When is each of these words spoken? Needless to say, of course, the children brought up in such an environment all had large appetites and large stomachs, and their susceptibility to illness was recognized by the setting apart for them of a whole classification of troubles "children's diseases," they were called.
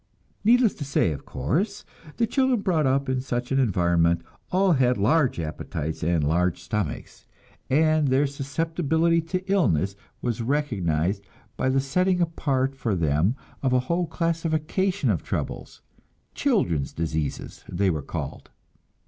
Needless 0.43 0.73
to 0.77 0.83
say, 0.83 1.11
of 1.11 1.25
course, 1.27 1.85
the 2.17 2.25
children 2.25 2.61
brought 2.61 2.87
up 2.87 3.07
in 3.07 3.21
such 3.21 3.51
an 3.51 3.59
environment 3.59 4.23
all 4.51 4.71
had 4.71 4.97
large 4.97 5.39
appetites 5.39 6.01
and 6.03 6.23
large 6.27 6.59
stomachs, 6.59 7.27
and 7.69 8.07
their 8.07 8.25
susceptibility 8.25 9.21
to 9.21 9.45
illness 9.47 9.95
was 10.19 10.41
recognized 10.41 11.21
by 11.55 11.69
the 11.69 11.79
setting 11.79 12.19
apart 12.19 12.75
for 12.75 12.95
them 12.95 13.35
of 13.61 13.73
a 13.73 13.79
whole 13.81 14.07
classification 14.07 15.11
of 15.11 15.21
troubles 15.21 15.83
"children's 16.33 16.93
diseases," 16.93 17.63
they 17.69 17.91
were 17.91 18.01
called. 18.01 18.49